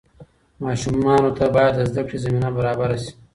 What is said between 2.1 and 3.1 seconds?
زمینه برابره